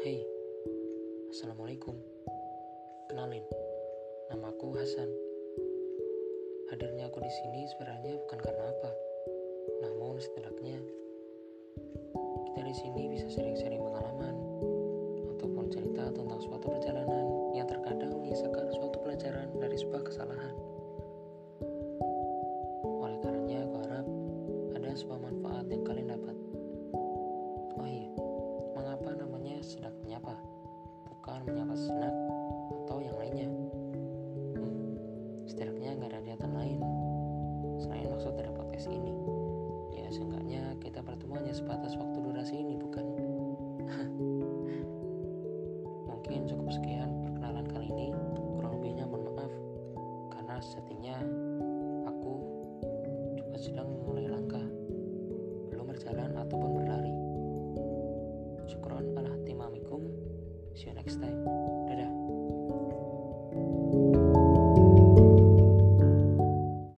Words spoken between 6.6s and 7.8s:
Hadirnya aku di sini